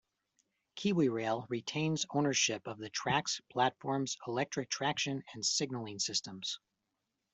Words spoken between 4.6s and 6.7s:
traction and signalling systems.